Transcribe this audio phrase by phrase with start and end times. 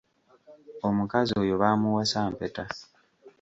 [0.87, 2.65] Omukazi oyo baamuwasa mpeta.